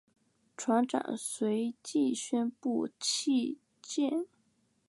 [0.57, 4.25] 船长随即宣布弃舰。